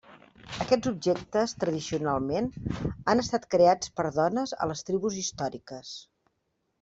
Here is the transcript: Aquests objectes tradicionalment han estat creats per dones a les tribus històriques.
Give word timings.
Aquests 0.63 0.89
objectes 0.91 1.51
tradicionalment 1.63 2.47
han 3.13 3.23
estat 3.27 3.45
creats 3.57 3.93
per 3.99 4.07
dones 4.19 4.55
a 4.65 4.69
les 4.73 4.85
tribus 4.89 5.19
històriques. 5.23 5.93